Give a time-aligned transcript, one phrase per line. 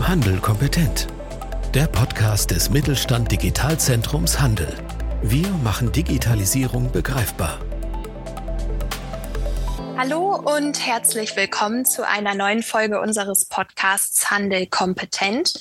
[0.00, 1.06] Handel kompetent.
[1.74, 4.72] Der Podcast des Mittelstand Digitalzentrums Handel.
[5.22, 7.58] Wir machen Digitalisierung begreifbar.
[9.98, 15.54] Hallo und herzlich willkommen zu einer neuen Folge unseres Podcasts Handel kompetent.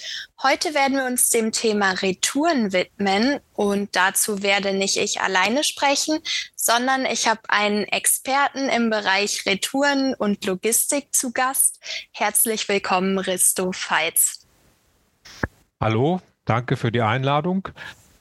[0.43, 6.19] Heute werden wir uns dem Thema Retouren widmen und dazu werde nicht ich alleine sprechen,
[6.55, 11.79] sondern ich habe einen Experten im Bereich Retouren und Logistik zu Gast.
[12.11, 14.45] Herzlich willkommen, Risto Feitz.
[15.81, 17.69] Hallo, danke für die Einladung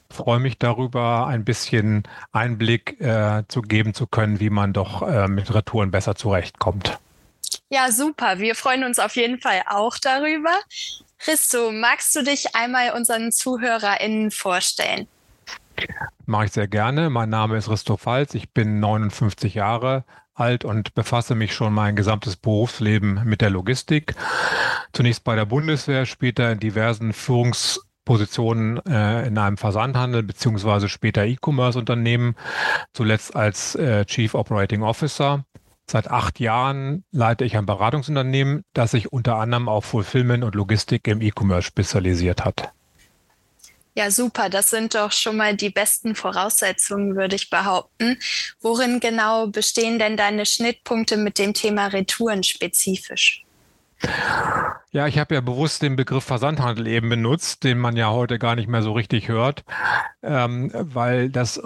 [0.09, 5.27] freue mich darüber, ein bisschen Einblick äh, zu geben zu können, wie man doch äh,
[5.27, 6.99] mit Retouren besser zurechtkommt.
[7.69, 8.39] Ja, super.
[8.39, 10.51] Wir freuen uns auf jeden Fall auch darüber.
[11.19, 15.07] Christo, magst du dich einmal unseren ZuhörerInnen vorstellen?
[16.25, 17.09] Mache ich sehr gerne.
[17.09, 18.33] Mein Name ist Risto Falz.
[18.35, 24.13] Ich bin 59 Jahre alt und befasse mich schon mein gesamtes Berufsleben mit der Logistik.
[24.93, 31.25] Zunächst bei der Bundeswehr, später in diversen Führungs- Positionen äh, in einem Versandhandel beziehungsweise später
[31.25, 32.35] E-Commerce-Unternehmen,
[32.93, 35.43] zuletzt als äh, Chief Operating Officer.
[35.91, 41.05] Seit acht Jahren leite ich ein Beratungsunternehmen, das sich unter anderem auf Fulfillment und Logistik
[41.07, 42.71] im E-Commerce spezialisiert hat.
[43.93, 44.49] Ja, super.
[44.49, 48.17] Das sind doch schon mal die besten Voraussetzungen, würde ich behaupten.
[48.61, 53.43] Worin genau bestehen denn deine Schnittpunkte mit dem Thema Retouren spezifisch?
[54.91, 58.55] Ja, ich habe ja bewusst den Begriff Versandhandel eben benutzt, den man ja heute gar
[58.55, 59.63] nicht mehr so richtig hört,
[60.23, 61.61] ähm, weil das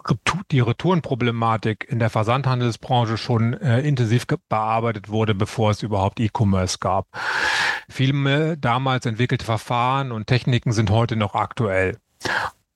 [0.52, 7.08] die Retourenproblematik in der Versandhandelsbranche schon äh, intensiv bearbeitet wurde, bevor es überhaupt E-Commerce gab.
[7.88, 11.98] Viele damals entwickelte Verfahren und Techniken sind heute noch aktuell.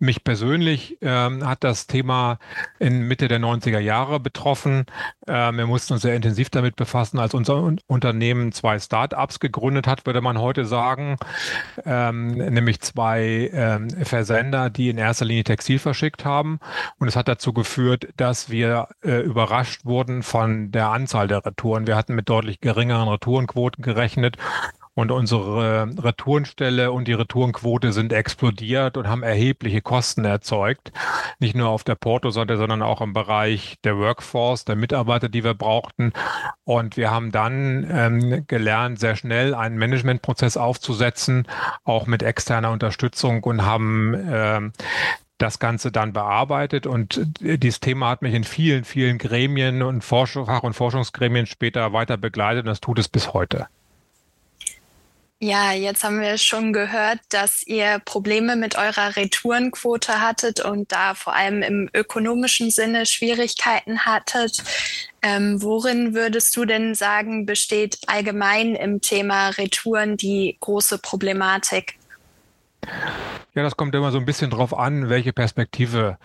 [0.06, 2.38] Mich persönlich ähm, hat das Thema
[2.78, 4.86] in Mitte der 90er Jahre betroffen.
[5.28, 10.06] Ähm, wir mussten uns sehr intensiv damit befassen, als unser Unternehmen zwei Start-ups gegründet hat,
[10.06, 11.18] würde man heute sagen,
[11.86, 16.60] ähm, nämlich zwei ähm, Versender, die in erster Linie Textil verschickt haben.
[17.00, 21.88] Und es hat dazu geführt, dass wir äh, überrascht wurden von der Anzahl der Retouren.
[21.88, 24.38] Wir hatten mit deutlich geringeren Retourenquoten gerechnet
[24.96, 30.94] und unsere Retourenstelle und die Retourenquote sind explodiert und haben erhebliche Kosten erzeugt.
[31.40, 35.54] Nicht nur auf der Porto-Seite, sondern auch im Bereich der Workforce, der Mitarbeiter, die wir
[35.54, 36.14] brauchten.
[36.64, 41.46] Und wir haben dann ähm, gelernt, sehr schnell einen Managementprozess aufzusetzen,
[41.84, 44.72] auch mit externer Unterstützung und haben ähm,
[45.38, 50.32] das Ganze dann bearbeitet und dieses Thema hat mich in vielen, vielen Gremien und Forsch
[50.32, 53.68] Fach- und Forschungsgremien später weiter begleitet und das tut es bis heute.
[55.42, 61.14] Ja, jetzt haben wir schon gehört, dass ihr Probleme mit eurer Retourenquote hattet und da
[61.14, 64.64] vor allem im ökonomischen Sinne Schwierigkeiten hattet.
[65.22, 71.98] Ähm, worin würdest du denn sagen, besteht allgemein im Thema Retouren die große Problematik?
[73.56, 76.18] Ja, das kommt immer so ein bisschen drauf an, welche Perspektive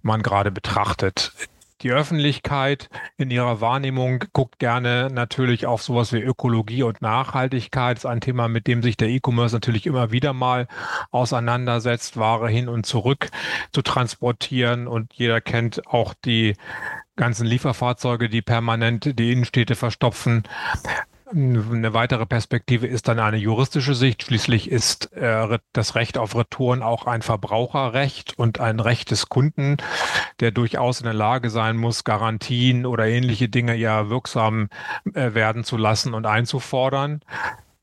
[0.00, 1.32] man gerade betrachtet.
[1.80, 7.96] Die Öffentlichkeit in ihrer Wahrnehmung guckt gerne natürlich auf sowas wie Ökologie und Nachhaltigkeit.
[7.96, 10.68] Das ist ein Thema, mit dem sich der E-Commerce natürlich immer wieder mal
[11.10, 13.28] auseinandersetzt, Ware hin und zurück
[13.72, 14.86] zu transportieren.
[14.86, 16.54] Und jeder kennt auch die
[17.16, 20.44] ganzen Lieferfahrzeuge, die permanent die Innenstädte verstopfen.
[21.34, 24.22] Eine weitere Perspektive ist dann eine juristische Sicht.
[24.22, 29.78] Schließlich ist äh, das Recht auf Retouren auch ein Verbraucherrecht und ein Recht des Kunden,
[30.38, 34.68] der durchaus in der Lage sein muss, Garantien oder ähnliche Dinge ja wirksam
[35.14, 37.20] äh, werden zu lassen und einzufordern.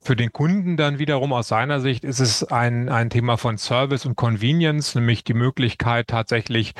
[0.03, 4.07] Für den Kunden dann wiederum aus seiner Sicht ist es ein, ein Thema von Service
[4.07, 6.73] und Convenience, nämlich die Möglichkeit tatsächlich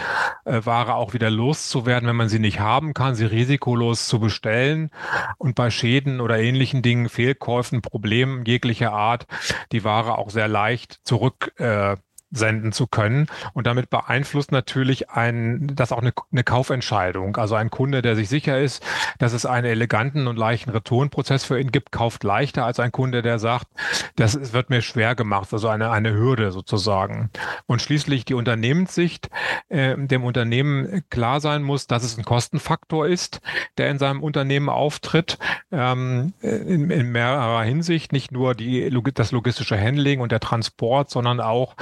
[0.43, 4.89] äh, Ware auch wieder loszuwerden, wenn man sie nicht haben kann, sie risikolos zu bestellen.
[5.37, 9.27] Und bei Schäden oder ähnlichen Dingen, Fehlkäufen, Problemen jeglicher Art,
[9.71, 11.97] die Ware auch sehr leicht zurück äh,
[12.31, 13.27] senden zu können.
[13.53, 17.37] Und damit beeinflusst natürlich ein, das auch eine, eine Kaufentscheidung.
[17.37, 18.83] Also ein Kunde, der sich sicher ist,
[19.19, 23.21] dass es einen eleganten und leichten Retourenprozess für ihn gibt, kauft leichter als ein Kunde,
[23.21, 23.67] der sagt,
[24.15, 27.29] das wird mir schwer gemacht, also eine, eine Hürde sozusagen.
[27.65, 29.29] Und schließlich die Unternehmenssicht,
[29.69, 33.41] äh, dem Unternehmen klar sein muss, dass es ein Kostenfaktor ist,
[33.77, 35.37] der in seinem Unternehmen auftritt,
[35.71, 41.39] ähm, in, in mehrerer Hinsicht, nicht nur die, das logistische Handling und der Transport, sondern
[41.41, 41.75] auch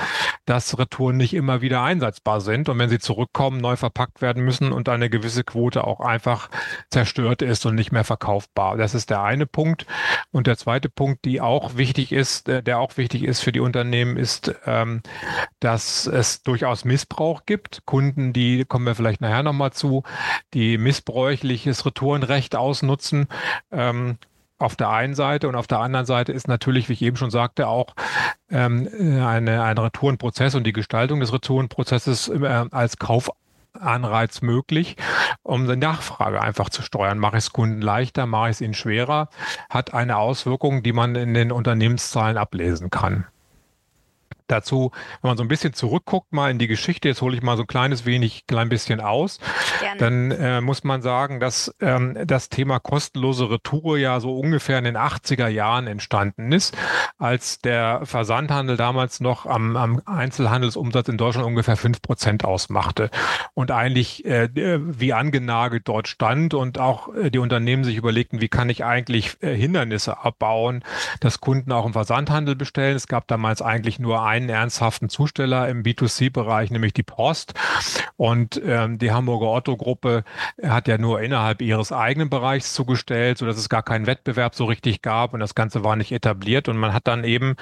[0.50, 4.72] dass Retouren nicht immer wieder einsetzbar sind und wenn sie zurückkommen, neu verpackt werden müssen
[4.72, 6.50] und eine gewisse Quote auch einfach
[6.90, 8.75] zerstört ist und nicht mehr verkaufbar.
[8.75, 9.86] Das ist der eine Punkt.
[10.31, 13.60] Und der zweite Punkt, die auch wichtig ist, äh, der auch wichtig ist für die
[13.60, 15.04] Unternehmen, ist, ähm,
[15.60, 17.84] dass es durchaus Missbrauch gibt.
[17.86, 20.01] Kunden, die kommen wir vielleicht nachher nochmal zu,
[20.56, 23.28] die missbräuchliches Retourenrecht ausnutzen.
[24.60, 27.32] Auf der einen Seite und auf der anderen Seite ist natürlich, wie ich eben schon
[27.32, 27.96] sagte, auch
[28.52, 33.32] ähm, eine, einen Retourenprozess und die Gestaltung des Retourenprozesses äh, als Kauf
[33.74, 34.98] Anreiz möglich,
[35.44, 37.20] um die Nachfrage einfach zu steuern.
[37.20, 39.30] Mache ich es Kunden leichter, mache ich es ihnen schwerer,
[39.70, 43.26] hat eine Auswirkung, die man in den Unternehmenszahlen ablesen kann
[44.51, 44.92] dazu,
[45.22, 47.63] wenn man so ein bisschen zurückguckt mal in die Geschichte, jetzt hole ich mal so
[47.63, 49.40] ein kleines wenig, klein bisschen aus,
[49.80, 50.00] Gerne.
[50.00, 54.86] dann äh, muss man sagen, dass ähm, das Thema kostenlose Retour ja so ungefähr in
[54.86, 56.75] den 80er Jahren entstanden ist,
[57.18, 63.10] als der Versandhandel damals noch am, am Einzelhandelsumsatz in Deutschland ungefähr fünf Prozent ausmachte
[63.54, 68.50] und eigentlich äh, wie angenagelt dort stand und auch äh, die Unternehmen sich überlegten, wie
[68.50, 70.84] kann ich eigentlich äh, Hindernisse abbauen,
[71.19, 72.96] dass Kunden auch im Versandhandel bestellen.
[72.96, 77.53] Es gab damals eigentlich nur ein einen ernsthaften Zusteller im B2C-Bereich, nämlich die Post.
[78.18, 80.24] Und ähm, die Hamburger Otto-Gruppe
[80.63, 85.01] hat ja nur innerhalb ihres eigenen Bereichs zugestellt, sodass es gar keinen Wettbewerb so richtig
[85.01, 86.68] gab und das Ganze war nicht etabliert.
[86.68, 87.56] Und man hat dann eben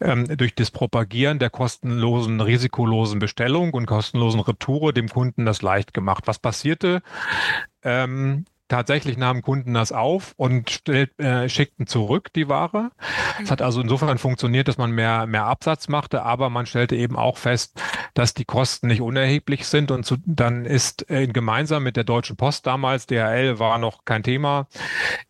[0.00, 5.94] ähm, durch das Propagieren der kostenlosen, risikolosen Bestellung und kostenlosen Retoure dem Kunden das leicht
[5.94, 6.24] gemacht.
[6.26, 7.02] Was passierte?
[7.82, 12.92] Ähm, tatsächlich nahmen Kunden das auf und stellt, äh, schickten zurück die Ware.
[13.42, 17.16] Es hat also insofern funktioniert, dass man mehr, mehr Absatz machte, aber man stellte eben
[17.16, 17.82] auch fest,
[18.14, 22.36] dass die Kosten nicht unerheblich sind und zu, dann ist äh, gemeinsam mit der Deutschen
[22.36, 24.68] Post damals, DHL war noch kein Thema,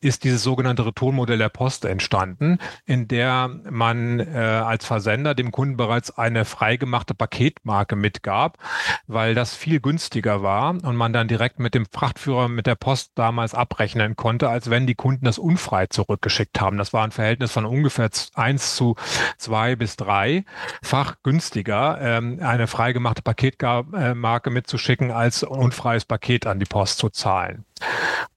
[0.01, 5.77] ist dieses sogenannte Returnmodell der Post entstanden, in der man äh, als Versender dem Kunden
[5.77, 8.59] bereits eine freigemachte Paketmarke mitgab,
[9.07, 13.13] weil das viel günstiger war und man dann direkt mit dem Frachtführer mit der Post
[13.15, 16.79] da damals abrechnen konnte, als wenn die Kunden das unfrei zurückgeschickt haben.
[16.79, 18.97] Das war ein Verhältnis von ungefähr eins zu
[19.39, 26.99] zwei bis dreifach günstiger, ähm, eine freigemachte Paketmarke mitzuschicken, als unfreies Paket an die Post
[26.99, 27.65] zu zahlen.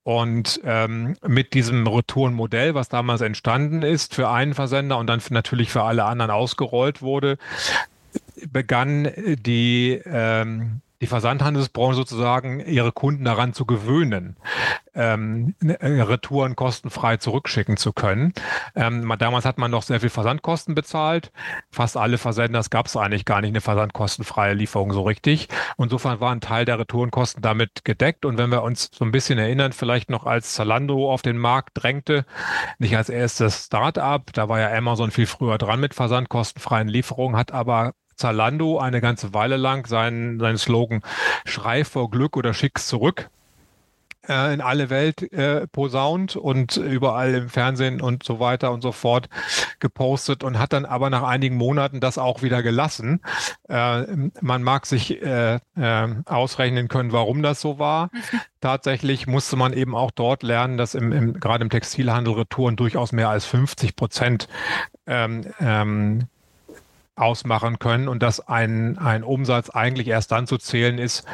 [0.04, 5.34] Und ähm, mit diesem Retourenmodell, was damals entstanden ist für einen Versender und dann für,
[5.34, 7.40] natürlich für alle anderen ausgerollt wurde,
[8.52, 14.38] begann die ähm, die Versandhandelsbranche sozusagen ihre Kunden daran zu gewöhnen,
[14.96, 18.32] ähm, äh, Retouren kostenfrei zurückschicken zu können.
[18.74, 21.34] Ähm, damals hat man noch sehr viel Versandkosten bezahlt.
[21.70, 25.50] Fast alle Versender, es gab es eigentlich gar nicht eine versandkostenfreie Lieferung so richtig.
[25.78, 28.24] Insofern war ein Teil der Retourenkosten damit gedeckt.
[28.24, 31.72] Und wenn wir uns so ein bisschen erinnern, vielleicht noch als Zalando auf den Markt
[31.74, 32.26] drängte,
[32.80, 37.52] nicht als erstes Start-up, da war ja Amazon viel früher dran mit versandkostenfreien Lieferungen, hat
[37.52, 41.02] aber Zalando eine ganze Weile lang seinen, seinen Slogan
[41.46, 43.30] Schrei vor Glück oder schick's zurück
[44.28, 48.92] äh, in alle Welt äh, posaunt und überall im Fernsehen und so weiter und so
[48.92, 49.30] fort
[49.80, 53.22] gepostet und hat dann aber nach einigen Monaten das auch wieder gelassen.
[53.68, 54.04] Äh,
[54.42, 58.10] man mag sich äh, äh, ausrechnen können, warum das so war.
[58.62, 63.12] Tatsächlich musste man eben auch dort lernen, dass im, im gerade im Textilhandel Retouren durchaus
[63.12, 64.48] mehr als 50 Prozent
[65.06, 66.28] ähm, ähm,
[67.16, 71.26] ausmachen können und dass ein, ein Umsatz eigentlich erst dann zu zählen ist,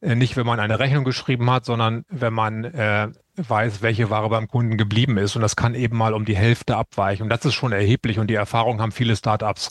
[0.00, 4.28] äh, nicht wenn man eine Rechnung geschrieben hat, sondern wenn man äh, weiß, welche Ware
[4.28, 5.36] beim Kunden geblieben ist.
[5.36, 7.22] Und das kann eben mal um die Hälfte abweichen.
[7.24, 9.70] Und das ist schon erheblich und die Erfahrung haben viele Startups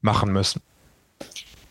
[0.00, 0.60] machen müssen.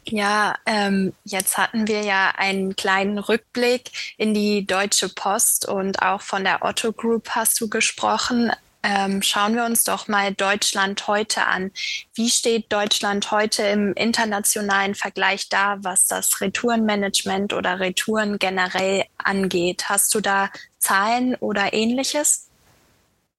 [0.08, 6.22] Ja, ähm, jetzt hatten wir ja einen kleinen Rückblick in die Deutsche Post und auch
[6.22, 8.52] von der Otto Group hast du gesprochen.
[8.88, 11.72] Ähm, schauen wir uns doch mal Deutschland heute an.
[12.14, 19.90] Wie steht Deutschland heute im internationalen Vergleich da, was das Retourenmanagement oder Retouren generell angeht?
[19.90, 22.45] Hast du da Zahlen oder ähnliches?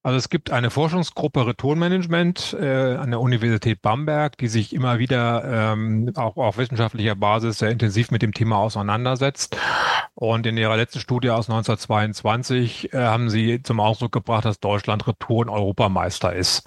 [0.06, 5.72] Also es gibt eine Forschungsgruppe Returnmanagement äh, an der Universität Bamberg, die sich immer wieder
[5.72, 9.56] ähm, auch auf wissenschaftlicher Basis sehr intensiv mit dem Thema auseinandersetzt.
[10.14, 15.08] Und in ihrer letzten Studie aus 1922 äh, haben sie zum Ausdruck gebracht, dass Deutschland
[15.08, 16.62] Retouren-Europameister ist.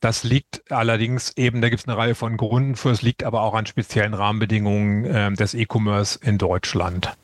[0.00, 3.42] Das liegt allerdings eben, da gibt es eine Reihe von Gründen für, es liegt aber
[3.42, 7.14] auch an speziellen Rahmenbedingungen äh, des E-Commerce in Deutschland.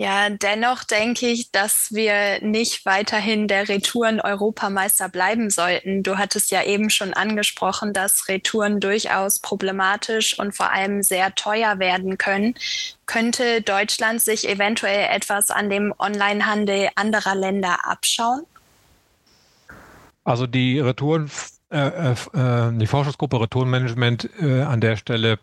[0.00, 6.02] Ja, dennoch denke ich, dass wir nicht weiterhin der Retouren-Europameister bleiben sollten.
[6.02, 11.80] Du hattest ja eben schon angesprochen, dass Retouren durchaus problematisch und vor allem sehr teuer
[11.80, 12.54] werden können.
[13.04, 18.46] Könnte Deutschland sich eventuell etwas an dem Onlinehandel anderer Länder abschauen?
[20.24, 21.30] Also die Retouren
[21.70, 25.38] äh, äh, die Forschungsgruppe Retourenmanagement äh, an der Stelle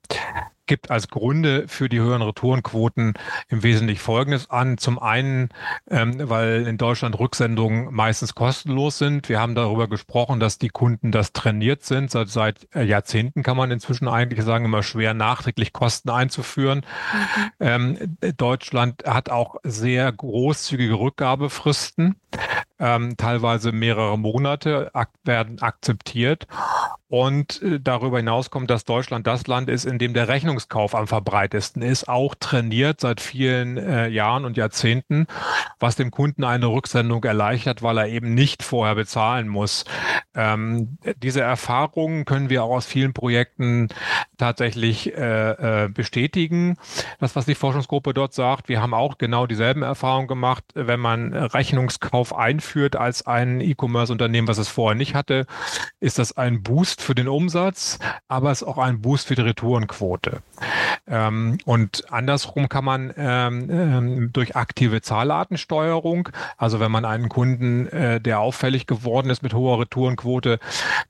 [0.68, 3.14] gibt als Gründe für die höheren Retourenquoten
[3.50, 4.78] im Wesentlichen Folgendes an.
[4.78, 5.50] Zum einen,
[5.90, 9.30] ähm, weil in Deutschland Rücksendungen meistens kostenlos sind.
[9.30, 12.12] Wir haben darüber gesprochen, dass die Kunden das trainiert sind.
[12.12, 16.80] Seit, seit äh, Jahrzehnten kann man inzwischen eigentlich sagen, immer schwer nachträglich Kosten einzuführen.
[16.80, 17.52] Mhm.
[17.60, 22.16] Ähm, Deutschland hat auch sehr großzügige Rückgabefristen.
[22.80, 26.46] Ähm, teilweise mehrere Monate ak werden akzeptiert.
[27.10, 31.08] Und äh, darüber hinaus kommt, dass Deutschland das Land ist, in dem der Rechnungskauf am
[31.08, 35.26] verbreitesten ist, auch trainiert seit vielen äh, Jahren und Jahrzehnten,
[35.80, 39.86] was dem Kunden eine Rücksendung erleichtert, weil er eben nicht vorher bezahlen muss.
[40.36, 43.88] Ähm, diese Erfahrungen können wir auch aus vielen Projekten
[44.38, 46.78] tatsächlich äh, äh, bestätigen.
[47.20, 51.34] Das, was die Forschungsgruppe dort sagt, wir haben auch genau dieselben Erfahrungen gemacht, wenn man
[51.34, 55.46] Rechnungskauf einführt als ein E-Commerce-Unternehmen, was es vorher nicht hatte,
[56.00, 59.42] ist das ein Boost für den Umsatz, aber es ist auch ein Boost für die
[59.42, 60.42] Retourenquote.
[61.08, 67.88] Ähm, und andersrum kann man ähm, ähm, durch aktive Zahlartensteuerung, also wenn man einen Kunden,
[67.88, 70.60] äh, der auffällig geworden ist mit hoher Retourenquote,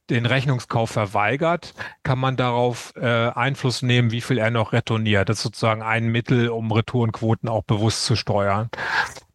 [0.09, 1.73] den Rechnungskauf verweigert,
[2.03, 5.29] kann man darauf äh, Einfluss nehmen, wie viel er noch retourniert.
[5.29, 8.69] Das ist sozusagen ein Mittel, um Retourenquoten auch bewusst zu steuern.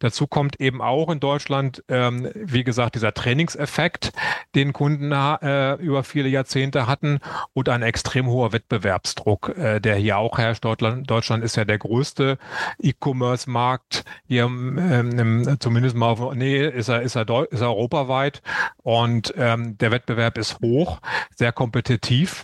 [0.03, 4.11] Dazu kommt eben auch in Deutschland, ähm, wie gesagt, dieser Trainingseffekt,
[4.53, 7.19] den Kunden äh, über viele Jahrzehnte hatten
[7.53, 10.65] und ein extrem hoher Wettbewerbsdruck, äh, der hier auch herrscht.
[10.65, 12.37] Deutschland, Deutschland ist ja der größte
[12.79, 14.03] E-Commerce-Markt.
[14.27, 18.41] Hier, ähm, zumindest mal, auf, nee, ist er, ist er, ist er europaweit.
[18.81, 20.99] Und ähm, der Wettbewerb ist hoch,
[21.33, 22.43] sehr kompetitiv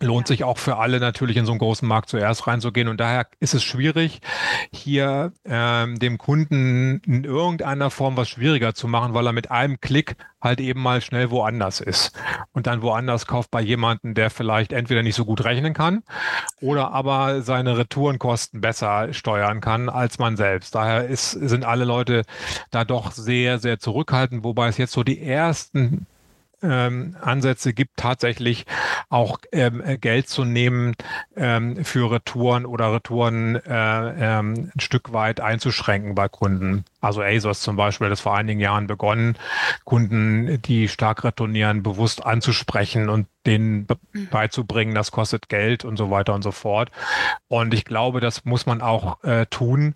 [0.00, 2.88] lohnt sich auch für alle natürlich in so einen großen Markt zuerst reinzugehen.
[2.88, 4.20] Und daher ist es schwierig,
[4.70, 9.80] hier ähm, dem Kunden in irgendeiner Form was schwieriger zu machen, weil er mit einem
[9.80, 12.12] Klick halt eben mal schnell woanders ist
[12.52, 16.02] und dann woanders kauft bei jemandem, der vielleicht entweder nicht so gut rechnen kann
[16.60, 20.74] oder aber seine Retourenkosten besser steuern kann als man selbst.
[20.74, 22.22] Daher ist, sind alle Leute
[22.70, 26.06] da doch sehr, sehr zurückhaltend, wobei es jetzt so die ersten
[26.62, 28.66] ähm, Ansätze gibt, tatsächlich
[29.08, 30.94] auch ähm, Geld zu nehmen
[31.36, 33.60] ähm, für Retouren oder Retouren äh,
[34.38, 36.84] ähm, ein Stück weit einzuschränken bei Kunden.
[37.00, 39.36] Also ASOS zum Beispiel hat das vor einigen Jahren begonnen,
[39.84, 44.28] Kunden, die stark retournieren, bewusst anzusprechen und denen mhm.
[44.28, 46.90] beizubringen, das kostet Geld und so weiter und so fort.
[47.48, 49.94] Und ich glaube, das muss man auch äh, tun,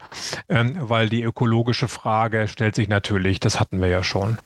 [0.49, 4.38] ähm, weil die ökologische Frage stellt sich natürlich, das hatten wir ja schon.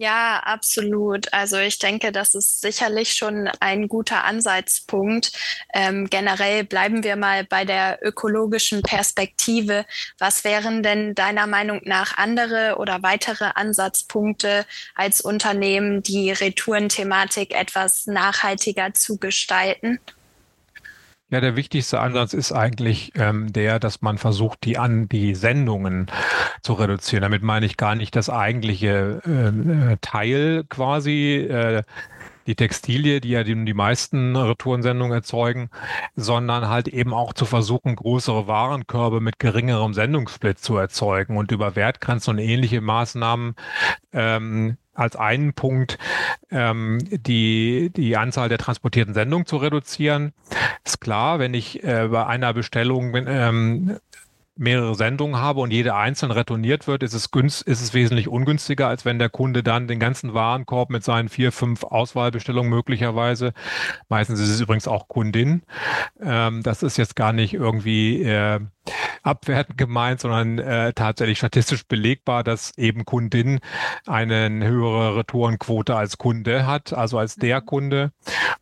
[0.00, 1.32] Ja, absolut.
[1.32, 5.32] Also ich denke, das ist sicherlich schon ein guter Ansatzpunkt.
[5.74, 9.84] Ähm, generell bleiben wir mal bei der ökologischen Perspektive.
[10.18, 18.06] Was wären denn deiner Meinung nach andere oder weitere Ansatzpunkte als Unternehmen, die Retourenthematik etwas
[18.06, 19.98] nachhaltiger zu gestalten?
[21.30, 26.06] Ja, der wichtigste Ansatz ist eigentlich ähm, der, dass man versucht, die an die Sendungen
[26.62, 27.20] zu reduzieren.
[27.20, 31.82] Damit meine ich gar nicht das eigentliche äh, Teil quasi, äh,
[32.46, 35.68] die Textilie, die ja die, die meisten Retourensendungen erzeugen,
[36.16, 41.76] sondern halt eben auch zu versuchen, größere Warenkörbe mit geringerem Sendungssplit zu erzeugen und über
[41.76, 43.54] Wertgrenzen und ähnliche Maßnahmen
[44.14, 45.98] ähm, als einen Punkt
[46.50, 50.32] ähm, die, die Anzahl der transportierten Sendungen zu reduzieren.
[50.84, 53.98] Ist klar, wenn ich äh, bei einer Bestellung ähm,
[54.58, 58.88] mehrere Sendungen habe und jede einzeln retourniert wird, ist es, günst, ist es wesentlich ungünstiger,
[58.88, 63.52] als wenn der Kunde dann den ganzen Warenkorb mit seinen vier, fünf Auswahlbestellungen möglicherweise,
[64.08, 65.62] meistens ist es übrigens auch Kundin,
[66.20, 68.60] ähm, das ist jetzt gar nicht irgendwie äh,
[69.22, 73.60] abwertend gemeint, sondern äh, tatsächlich statistisch belegbar, dass eben Kundin
[74.06, 77.66] eine höhere Retourenquote als Kunde hat, also als der mhm.
[77.66, 78.12] Kunde.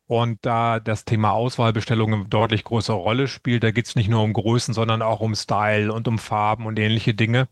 [0.09, 4.33] Und da das Thema Auswahlbestellungen deutlich größere Rolle spielt, da geht es nicht nur um
[4.33, 7.49] Größen, sondern auch um Style und um Farben und ähnliche Dinge.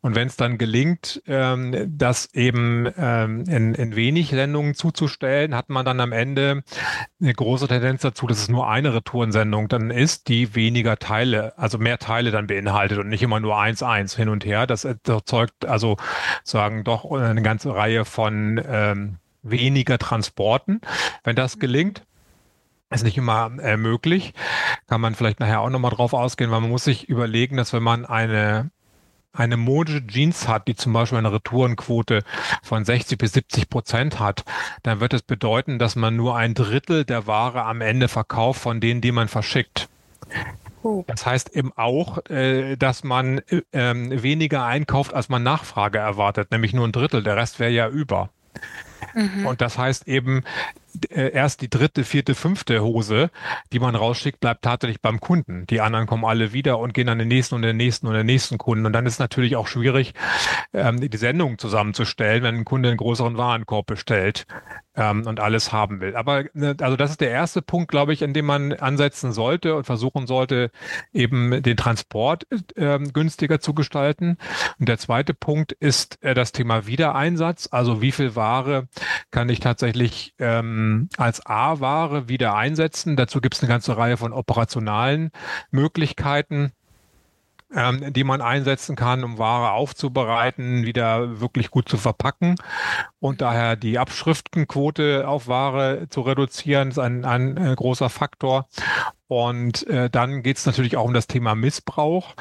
[0.00, 5.68] Und wenn es dann gelingt, ähm, das eben ähm, in, in wenig Sendungen zuzustellen, hat
[5.68, 6.62] man dann am Ende
[7.20, 11.76] eine große Tendenz dazu, dass es nur eine Retourensendung dann ist, die weniger Teile, also
[11.76, 14.66] mehr Teile dann beinhaltet und nicht immer nur eins eins hin und her.
[14.66, 15.96] Das erzeugt also
[16.44, 20.80] sagen doch eine ganze Reihe von ähm, weniger Transporten.
[21.24, 22.04] Wenn das gelingt,
[22.90, 24.34] ist nicht immer äh, möglich.
[24.86, 27.82] Kann man vielleicht nachher auch nochmal drauf ausgehen, weil man muss sich überlegen, dass wenn
[27.82, 28.70] man eine
[29.34, 32.22] eine modische Jeans hat, die zum Beispiel eine Retourenquote
[32.62, 34.44] von 60 bis 70 Prozent hat,
[34.82, 38.80] dann wird es bedeuten, dass man nur ein Drittel der Ware am Ende verkauft von
[38.80, 39.88] denen, die man verschickt.
[40.82, 41.04] Oh.
[41.06, 46.50] Das heißt eben auch, äh, dass man äh, ähm, weniger einkauft, als man Nachfrage erwartet,
[46.50, 47.22] nämlich nur ein Drittel.
[47.22, 48.30] Der Rest wäre ja über.
[49.14, 49.46] Mhm.
[49.46, 50.44] Und das heißt eben,
[51.10, 53.30] erst die dritte, vierte, fünfte Hose,
[53.72, 55.66] die man rausschickt, bleibt tatsächlich beim Kunden.
[55.66, 58.26] Die anderen kommen alle wieder und gehen an den nächsten und den nächsten und den
[58.26, 58.86] nächsten Kunden.
[58.86, 60.14] Und dann ist es natürlich auch schwierig,
[60.72, 64.46] ähm, die Sendung zusammenzustellen, wenn ein Kunde einen größeren Warenkorb bestellt
[64.96, 66.16] ähm, und alles haben will.
[66.16, 69.74] Aber ne, also das ist der erste Punkt, glaube ich, an dem man ansetzen sollte
[69.76, 70.70] und versuchen sollte,
[71.12, 72.46] eben den Transport
[72.76, 74.36] äh, günstiger zu gestalten.
[74.78, 77.68] Und der zweite Punkt ist äh, das Thema Wiedereinsatz.
[77.70, 78.88] Also wie viel Ware
[79.30, 80.81] kann ich tatsächlich ähm,
[81.16, 83.16] als A-Ware wieder einsetzen.
[83.16, 85.30] Dazu gibt es eine ganze Reihe von operationalen
[85.70, 86.72] Möglichkeiten
[87.74, 92.56] ähm, die man einsetzen kann, um Ware aufzubereiten, wieder wirklich gut zu verpacken
[93.18, 98.68] und daher die Abschriftenquote auf Ware zu reduzieren, ist ein, ein äh, großer Faktor.
[99.26, 102.34] Und äh, dann geht es natürlich auch um das Thema Missbrauch.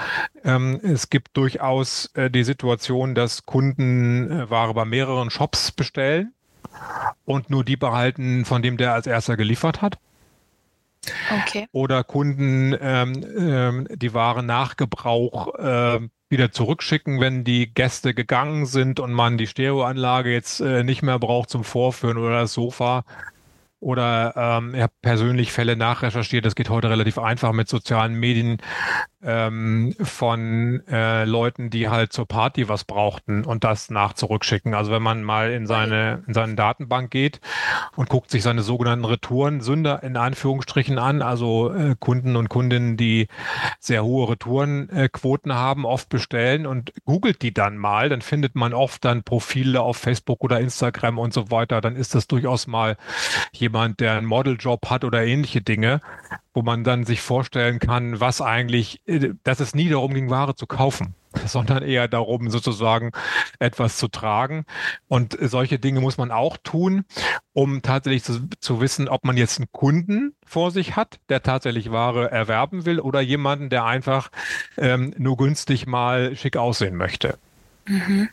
[0.44, 6.34] Ähm, es gibt durchaus äh, die Situation, dass Kunden äh, Ware bei mehreren Shops bestellen
[7.26, 9.98] und nur die behalten, von dem der als erster geliefert hat.
[11.44, 11.68] Okay.
[11.72, 16.00] Oder Kunden ähm, ähm, die Ware nach Gebrauch äh,
[16.30, 21.20] wieder zurückschicken, wenn die Gäste gegangen sind und man die Stereoanlage jetzt äh, nicht mehr
[21.20, 23.04] braucht zum Vorführen oder das Sofa.
[23.80, 26.46] Oder ähm, ich habe persönlich Fälle nachrecherchiert.
[26.46, 28.58] Das geht heute relativ einfach mit sozialen Medien
[29.24, 34.74] ähm, von äh, Leuten, die halt zur Party was brauchten und das nach zurückschicken.
[34.74, 37.40] Also wenn man mal in seine, in seine Datenbank geht
[37.96, 43.28] und guckt sich seine sogenannten Retouren-Sünder in Anführungsstrichen an, also äh, Kunden und Kundinnen, die
[43.80, 49.06] sehr hohe Retourenquoten haben, oft bestellen und googelt die dann mal, dann findet man oft
[49.06, 51.82] dann Profile auf Facebook oder Instagram und so weiter.
[51.82, 52.98] Dann ist das durchaus mal
[53.54, 56.02] jemand, der einen Modeljob hat oder ähnliche Dinge
[56.54, 60.56] wo man dann sich vorstellen kann, was eigentlich, äh, dass es nie darum ging, Ware
[60.56, 61.16] zu kaufen,
[61.46, 63.12] sondern eher darum, sozusagen
[63.60, 64.66] etwas zu tragen.
[65.08, 67.06] Und solche Dinge muss man auch tun,
[67.54, 71.92] um tatsächlich zu, zu wissen, ob man jetzt einen Kunden vor sich hat, der tatsächlich
[71.92, 74.30] Ware erwerben will oder jemanden, der einfach
[74.78, 77.38] ähm, nur günstig mal schick aussehen möchte.
[77.86, 78.30] Mhm.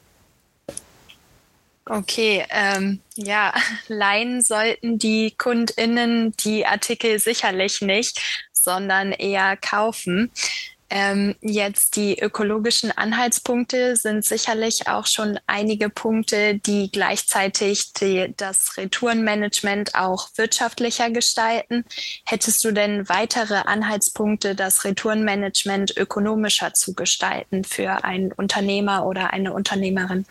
[1.89, 3.55] Okay, ähm, ja,
[3.89, 8.21] leihen sollten die KundInnen die Artikel sicherlich nicht,
[8.53, 10.31] sondern eher kaufen.
[10.91, 18.79] Ähm, jetzt die ökologischen Anhaltspunkte sind sicherlich auch schon einige Punkte, die gleichzeitig die, das
[18.79, 21.85] Retourenmanagement auch wirtschaftlicher gestalten.
[22.25, 29.53] Hättest du denn weitere Anhaltspunkte, das Retourenmanagement ökonomischer zu gestalten für einen Unternehmer oder eine
[29.53, 30.25] Unternehmerin?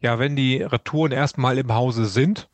[0.00, 2.48] Ja, wenn die Retouren erstmal im Hause sind,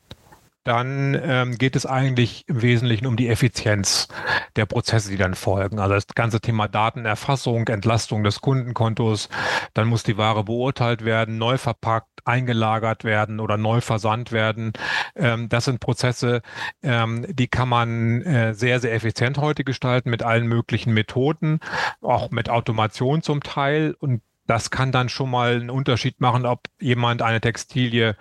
[0.65, 4.07] dann ähm, geht es eigentlich im Wesentlichen um die Effizienz
[4.55, 5.81] der Prozesse, die dann folgen.
[5.81, 9.29] Also das ganze Thema Datenerfassung, Entlastung des Kundenkontos,
[9.75, 14.73] dann muss die Ware beurteilt werden, neu verpackt, eingelagert werden oder neu versandt werden.
[15.17, 16.43] Ähm, das sind Prozesse,
[16.85, 21.59] ähm, die kann man äh, sehr, sehr effizient heute gestalten mit allen möglichen Methoden,
[22.01, 24.23] auch mit Automation zum Teil und
[24.53, 28.17] das kann dann schon mal einen Unterschied machen, ob jemand eine Textilie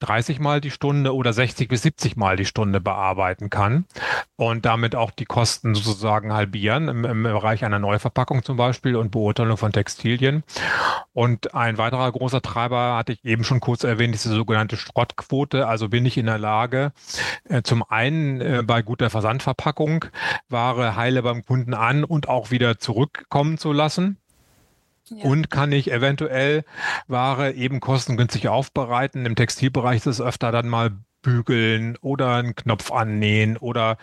[0.00, 3.86] 30 Mal die Stunde oder 60 bis 70 Mal die Stunde bearbeiten kann
[4.36, 9.10] und damit auch die Kosten sozusagen halbieren im, im, Bereich einer Neuverpackung zum Beispiel und
[9.10, 10.44] Beurteilung von Textilien.
[11.14, 15.66] Und ein weiterer großer Treiber hatte ich eben schon kurz erwähnt, diese sogenannte Schrottquote.
[15.66, 16.92] Also bin ich in der Lage,
[17.48, 20.04] äh, zum einen äh, bei guter Versandverpackung
[20.50, 24.18] Ware heile beim Kunden an und auch wieder zurückkommen zu lassen
[25.10, 26.64] Und kann ich eventuell
[27.06, 29.26] Ware eben kostengünstig aufbereiten?
[29.26, 30.92] Im Textilbereich ist es öfter dann mal
[31.24, 33.96] bügeln oder einen Knopf annähen oder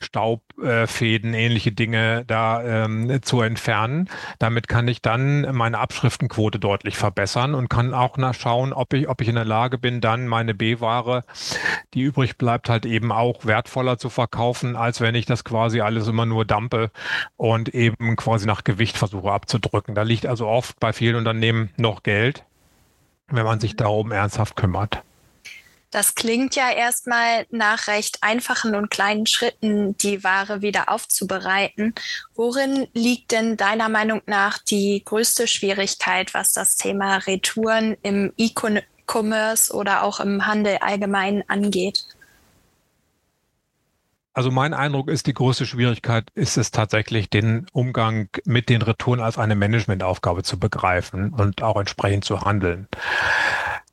[0.00, 4.08] Staubfäden, äh, ähnliche Dinge da ähm, zu entfernen.
[4.38, 9.20] Damit kann ich dann meine Abschriftenquote deutlich verbessern und kann auch nachschauen, ob ich, ob
[9.20, 11.24] ich in der Lage bin, dann meine B-Ware,
[11.94, 16.06] die übrig bleibt, halt eben auch wertvoller zu verkaufen, als wenn ich das quasi alles
[16.06, 16.90] immer nur dampe
[17.36, 19.94] und eben quasi nach Gewicht versuche abzudrücken.
[19.94, 22.44] Da liegt also oft bei vielen Unternehmen noch Geld,
[23.28, 25.02] wenn man sich darum ernsthaft kümmert.
[25.96, 31.94] Das klingt ja erstmal nach recht einfachen und kleinen Schritten, die Ware wieder aufzubereiten.
[32.34, 39.72] Worin liegt denn deiner Meinung nach die größte Schwierigkeit, was das Thema Retouren im E-Commerce
[39.72, 42.04] oder auch im Handel allgemein angeht?
[44.34, 49.20] Also mein Eindruck ist, die größte Schwierigkeit ist es tatsächlich, den Umgang mit den Retouren
[49.20, 52.86] als eine Managementaufgabe zu begreifen und auch entsprechend zu handeln.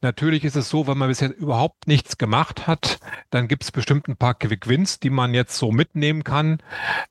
[0.03, 4.09] Natürlich ist es so, wenn man bisher überhaupt nichts gemacht hat, dann gibt es bestimmt
[4.09, 6.57] ein paar Quick Wins, die man jetzt so mitnehmen kann.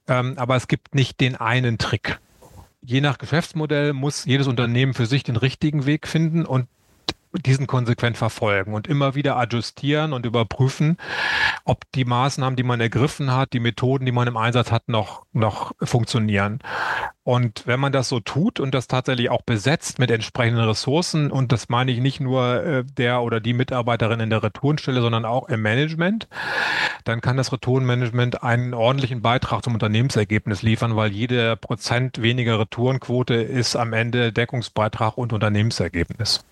[0.06, 2.18] Ähm, aber es gibt nicht den einen Trick.
[2.82, 6.68] Je nach Geschäftsmodell muss jedes Unternehmen für sich den richtigen Weg finden und
[7.32, 10.98] diesen konsequent verfolgen und immer wieder adjustieren und überprüfen,
[11.64, 15.24] ob die Maßnahmen, die man ergriffen hat, die Methoden, die man im Einsatz hat, noch,
[15.32, 16.60] noch funktionieren.
[17.24, 21.52] Und wenn man das so tut und das tatsächlich auch besetzt mit entsprechenden Ressourcen, und
[21.52, 25.48] das meine ich nicht nur äh, der oder die Mitarbeiterin in der Retourenstelle, sondern auch
[25.48, 26.28] im Management,
[27.04, 33.34] dann kann das Retourenmanagement einen ordentlichen Beitrag zum Unternehmensergebnis liefern, weil jeder Prozent weniger Retourenquote
[33.34, 36.44] ist am Ende Deckungsbeitrag und Unternehmensergebnis.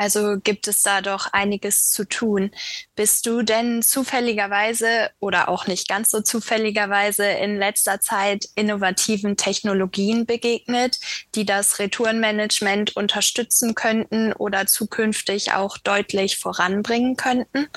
[0.00, 2.52] Also gibt es da doch einiges zu tun.
[2.96, 10.24] Bist du denn zufälligerweise oder auch nicht ganz so zufälligerweise in letzter Zeit innovativen Technologien
[10.24, 11.00] begegnet,
[11.34, 17.68] die das Retourenmanagement unterstützen könnten oder zukünftig auch deutlich voranbringen könnten?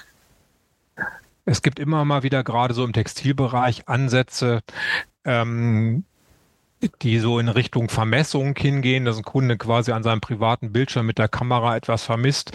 [1.43, 4.62] Es gibt immer mal wieder gerade so im Textilbereich Ansätze,
[5.25, 6.05] ähm,
[7.01, 11.17] die so in Richtung Vermessung hingehen, dass ein Kunde quasi an seinem privaten Bildschirm mit
[11.17, 12.51] der Kamera etwas vermisst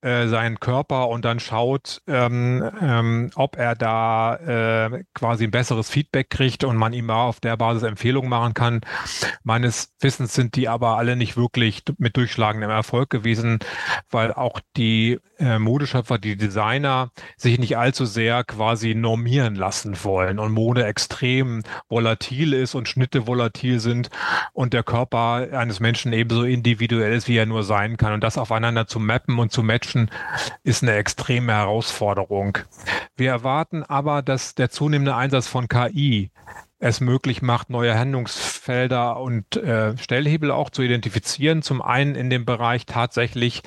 [0.00, 5.90] äh, seinen Körper und dann schaut, ähm, ähm, ob er da äh, quasi ein besseres
[5.90, 8.80] Feedback kriegt und man ihm auf der Basis Empfehlungen machen kann.
[9.42, 13.58] Meines Wissens sind die aber alle nicht wirklich mit durchschlagendem Erfolg gewesen,
[14.08, 20.38] weil auch die äh, Modeschöpfer, die Designer sich nicht allzu sehr quasi normieren lassen wollen
[20.38, 24.10] und Mode extrem volatil ist und Schnitte volatil sind
[24.52, 28.38] und der Körper eines Menschen ebenso individuell ist, wie er nur sein kann und das
[28.38, 30.10] aufeinander zu mappen und zu matchen Menschen
[30.64, 32.58] ist eine extreme Herausforderung.
[33.16, 36.30] Wir erwarten aber, dass der zunehmende Einsatz von KI
[36.80, 41.62] es möglich macht, neue Handlungsfelder und äh, Stellhebel auch zu identifizieren.
[41.62, 43.62] Zum einen in dem Bereich tatsächlich,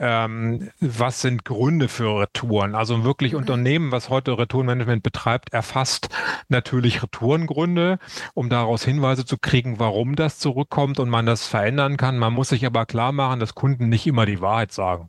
[0.00, 2.74] ähm, was sind Gründe für Retouren?
[2.74, 3.38] Also wirklich mhm.
[3.38, 6.08] Unternehmen, was heute Retourenmanagement betreibt, erfasst
[6.48, 8.00] natürlich Retourengründe,
[8.34, 12.18] um daraus Hinweise zu kriegen, warum das zurückkommt und man das verändern kann.
[12.18, 15.08] Man muss sich aber klar machen, dass Kunden nicht immer die Wahrheit sagen.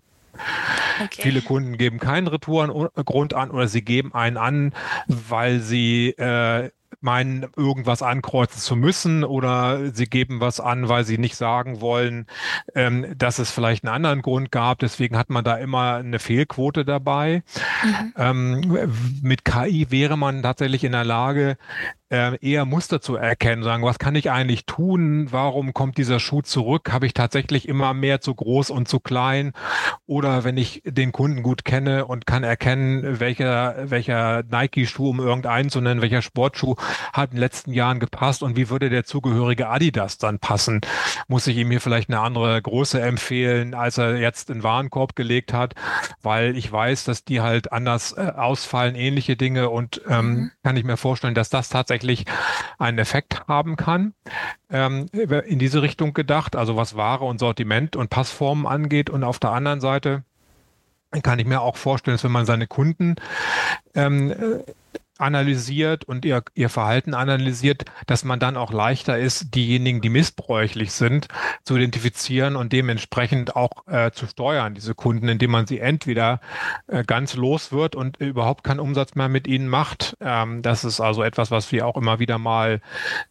[1.04, 1.22] Okay.
[1.22, 4.74] Viele Kunden geben keinen Retourengrund an oder sie geben einen an,
[5.08, 11.18] weil sie äh, meinen, irgendwas ankreuzen zu müssen oder sie geben was an, weil sie
[11.18, 12.28] nicht sagen wollen,
[12.76, 14.80] ähm, dass es vielleicht einen anderen Grund gab.
[14.80, 17.44] Deswegen hat man da immer eine Fehlquote dabei.
[17.84, 18.14] Mhm.
[18.18, 18.90] Ähm,
[19.22, 21.58] mit KI wäre man tatsächlich in der Lage,
[22.12, 25.28] äh, eher Muster zu erkennen, sagen, was kann ich eigentlich tun?
[25.32, 26.92] Warum kommt dieser Schuh zurück?
[26.92, 29.54] Habe ich tatsächlich immer mehr zu groß und zu klein?
[30.08, 35.70] Oder wenn ich den Kunden gut kenne und kann erkennen, welcher, welcher Nike-Schuh, um irgendeinen
[35.70, 36.76] zu nennen, welcher Sportschuh
[37.14, 40.82] hat in den letzten Jahren gepasst und wie würde der zugehörige Adidas dann passen?
[41.28, 45.54] Muss ich ihm hier vielleicht eine andere Größe empfehlen, als er jetzt in Warenkorb gelegt
[45.54, 45.76] hat,
[46.22, 50.52] weil ich weiß, dass die halt anders äh, ausfallen, ähnliche Dinge und ähm, mhm.
[50.64, 52.26] kann ich mir vorstellen, dass das tatsächlich
[52.78, 54.14] einen Effekt haben kann.
[54.70, 59.10] Ähm, in diese Richtung gedacht, also was Ware und Sortiment und Passformen angeht.
[59.10, 60.24] Und auf der anderen Seite
[61.24, 63.16] kann ich mir auch vorstellen, dass wenn man seine Kunden
[63.96, 64.34] ähm,
[65.22, 70.92] analysiert und ihr, ihr Verhalten analysiert, dass man dann auch leichter ist, diejenigen, die missbräuchlich
[70.92, 71.28] sind,
[71.64, 76.42] zu identifizieren und dementsprechend auch äh, zu steuern, diese Kunden, indem man sie entweder
[76.88, 80.18] äh, ganz los wird und überhaupt keinen Umsatz mehr mit ihnen macht.
[80.22, 82.82] Ähm, das ist also etwas, was wir auch immer wieder mal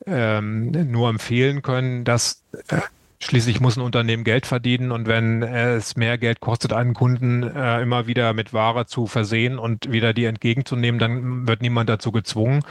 [0.06, 2.80] ähm, nur empfehlen können, dass äh,
[3.22, 7.82] Schließlich muss ein Unternehmen Geld verdienen und wenn es mehr Geld kostet, einen Kunden äh,
[7.82, 12.64] immer wieder mit Ware zu versehen und wieder die entgegenzunehmen, dann wird niemand dazu gezwungen.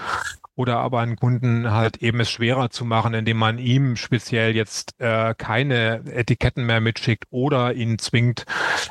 [0.55, 4.99] Oder aber einen Kunden halt eben es schwerer zu machen, indem man ihm speziell jetzt
[4.99, 8.45] äh, keine Etiketten mehr mitschickt oder ihn zwingt,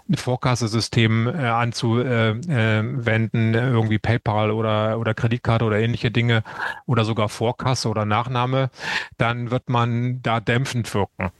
[0.08, 6.44] ein Vorkassesystem äh, anzuwenden, äh, irgendwie PayPal oder, oder Kreditkarte oder ähnliche Dinge
[6.86, 8.70] oder sogar Vorkasse oder Nachnahme,
[9.18, 11.32] dann wird man da dämpfend wirken.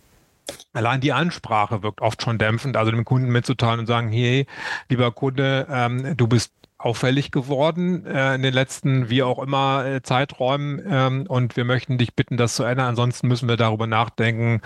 [0.72, 4.46] Allein die Ansprache wirkt oft schon dämpfend, also dem Kunden mitzuteilen und sagen, hey,
[4.88, 10.02] lieber Kunde, ähm, du bist auffällig geworden äh, in den letzten, wie auch immer, äh,
[10.02, 10.80] Zeiträumen.
[10.88, 12.86] Ähm, und wir möchten dich bitten, das zu ändern.
[12.86, 14.60] Ansonsten müssen wir darüber nachdenken,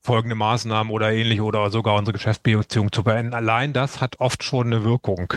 [0.00, 3.34] folgende Maßnahmen oder ähnlich oder sogar unsere Geschäftsbeziehung zu beenden.
[3.34, 5.32] Allein das hat oft schon eine Wirkung.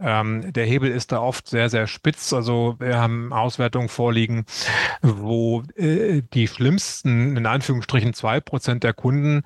[0.00, 2.32] Ähm, der Hebel ist da oft sehr, sehr spitz.
[2.32, 4.46] Also wir haben Auswertungen vorliegen,
[5.02, 9.42] wo äh, die schlimmsten, in Anführungsstrichen, zwei Prozent der Kunden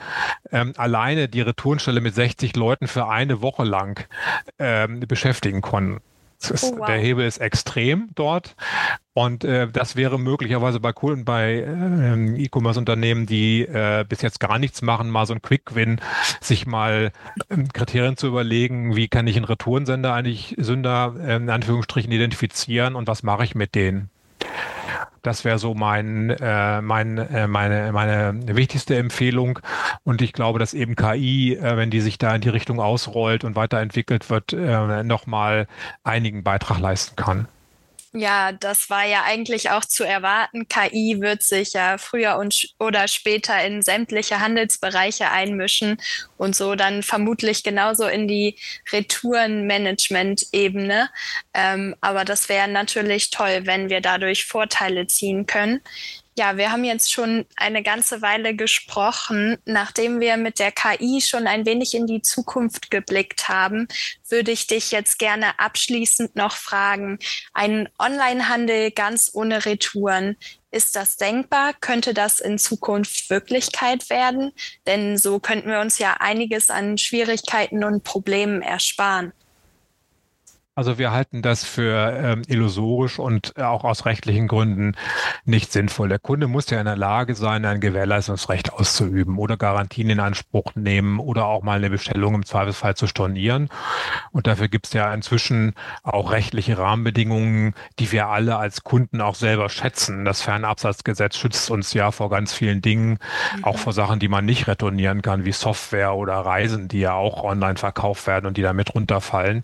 [0.52, 4.06] ähm, alleine die Retourenstelle mit 60 Leuten für eine Woche lang
[4.60, 6.03] ähm, beschäftigen konnten.
[6.50, 6.86] Ist, oh, wow.
[6.86, 8.56] Der Hebel ist extrem dort.
[9.12, 14.58] Und äh, das wäre möglicherweise bei Kunden, bei äh, E-Commerce-Unternehmen, die äh, bis jetzt gar
[14.58, 16.00] nichts machen, mal so ein Quick-Win,
[16.40, 17.12] sich mal
[17.48, 22.96] äh, Kriterien zu überlegen, wie kann ich einen Retourensender eigentlich Sünder äh, in Anführungsstrichen identifizieren
[22.96, 24.10] und was mache ich mit denen.
[25.24, 29.58] Das wäre so mein, äh, mein, äh, meine, meine wichtigste Empfehlung.
[30.02, 33.42] Und ich glaube, dass eben KI, äh, wenn die sich da in die Richtung ausrollt
[33.42, 35.66] und weiterentwickelt wird, äh, nochmal
[36.04, 37.48] einigen Beitrag leisten kann.
[38.16, 40.68] Ja, das war ja eigentlich auch zu erwarten.
[40.68, 46.00] KI wird sich ja früher und oder später in sämtliche Handelsbereiche einmischen
[46.36, 48.56] und so dann vermutlich genauso in die
[48.92, 51.10] Retourenmanagement-Ebene.
[51.54, 55.80] Ähm, aber das wäre natürlich toll, wenn wir dadurch Vorteile ziehen können.
[56.36, 59.56] Ja, wir haben jetzt schon eine ganze Weile gesprochen.
[59.66, 63.86] Nachdem wir mit der KI schon ein wenig in die Zukunft geblickt haben,
[64.28, 67.20] würde ich dich jetzt gerne abschließend noch fragen.
[67.52, 70.36] Ein Onlinehandel ganz ohne Retouren.
[70.72, 71.72] Ist das denkbar?
[71.80, 74.50] Könnte das in Zukunft Wirklichkeit werden?
[74.88, 79.32] Denn so könnten wir uns ja einiges an Schwierigkeiten und Problemen ersparen.
[80.76, 84.96] Also wir halten das für ähm, illusorisch und auch aus rechtlichen Gründen
[85.44, 86.08] nicht sinnvoll.
[86.08, 90.74] Der Kunde muss ja in der Lage sein, ein Gewährleistungsrecht auszuüben oder Garantien in Anspruch
[90.74, 93.68] nehmen oder auch mal eine Bestellung im Zweifelsfall zu stornieren.
[94.32, 99.36] Und dafür gibt es ja inzwischen auch rechtliche Rahmenbedingungen, die wir alle als Kunden auch
[99.36, 100.24] selber schätzen.
[100.24, 103.20] Das Fernabsatzgesetz schützt uns ja vor ganz vielen Dingen,
[103.62, 107.44] auch vor Sachen, die man nicht retournieren kann, wie Software oder Reisen, die ja auch
[107.44, 109.62] online verkauft werden und die damit runterfallen.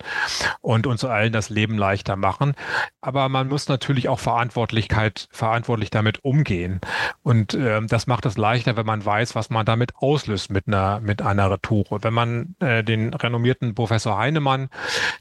[0.60, 2.54] Und uns allen das Leben leichter machen.
[3.00, 6.80] Aber man muss natürlich auch Verantwortlichkeit, verantwortlich damit umgehen.
[7.22, 11.00] Und äh, das macht es leichter, wenn man weiß, was man damit auslöst mit einer,
[11.00, 12.02] mit einer Retoure.
[12.02, 14.68] Wenn man äh, den renommierten Professor Heinemann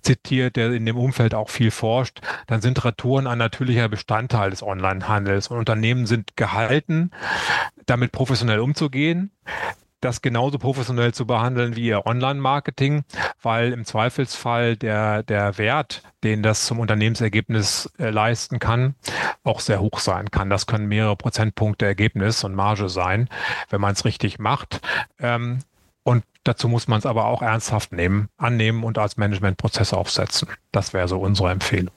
[0.02, 4.64] zitiert, der in dem Umfeld auch viel forscht, dann sind Retouren ein natürlicher Bestandteil des
[4.64, 5.48] Onlinehandels.
[5.48, 7.12] Und Unternehmen sind gehalten,
[7.86, 9.32] damit professionell umzugehen
[10.02, 13.04] das genauso professionell zu behandeln wie ihr Online-Marketing,
[13.42, 18.96] weil im Zweifelsfall der, der Wert, den das zum Unternehmensergebnis äh, leisten kann,
[19.44, 20.50] auch sehr hoch sein kann.
[20.50, 23.30] Das können mehrere Prozentpunkte Ergebnis und Marge sein,
[23.70, 24.82] wenn man es richtig macht.
[25.20, 25.60] Ähm,
[26.04, 30.50] und dazu muss man es aber auch ernsthaft nehmen, annehmen und als Managementprozess aufsetzen.
[30.72, 31.94] Das wäre so unsere Empfehlung.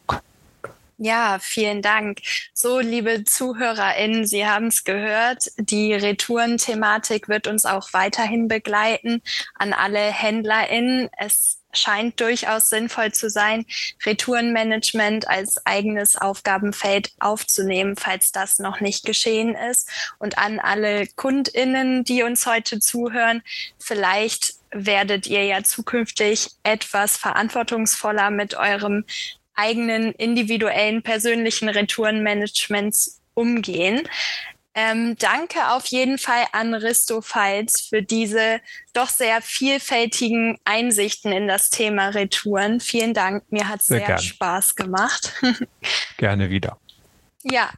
[0.98, 2.20] Ja, vielen Dank.
[2.54, 5.50] So, liebe ZuhörerInnen, Sie haben es gehört.
[5.56, 9.22] Die Retourenthematik wird uns auch weiterhin begleiten.
[9.54, 11.08] An alle HändlerInnen.
[11.16, 13.64] Es scheint durchaus sinnvoll zu sein,
[14.04, 19.88] Retourenmanagement als eigenes Aufgabenfeld aufzunehmen, falls das noch nicht geschehen ist.
[20.18, 23.42] Und an alle KundInnen, die uns heute zuhören,
[23.78, 29.04] vielleicht werdet ihr ja zukünftig etwas verantwortungsvoller mit eurem
[29.54, 34.08] eigenen individuellen persönlichen Retourenmanagements umgehen.
[34.74, 38.60] Ähm, danke auf jeden Fall an Risto Falz für diese
[38.94, 42.80] doch sehr vielfältigen Einsichten in das Thema Retouren.
[42.80, 45.34] Vielen Dank, mir hat sehr, sehr Spaß gemacht.
[46.16, 46.78] gerne wieder.
[47.42, 47.70] Ja,